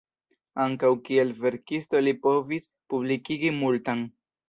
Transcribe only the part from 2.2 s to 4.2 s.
povis publikigi multan.